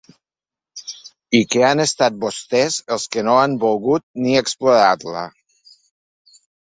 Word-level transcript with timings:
I 1.39 1.41
que 1.55 1.59
han 1.67 1.83
estat 1.83 2.17
vostès 2.23 2.77
els 2.95 3.05
que 3.17 3.25
no 3.29 3.35
han 3.43 3.53
volgut 3.65 4.07
ni 4.25 4.35
explorar-la. 4.43 5.27